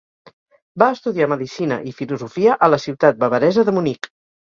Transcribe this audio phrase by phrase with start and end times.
[0.83, 4.11] Va estudiar medicina i filosofia a la ciutat bavaresa de Munic.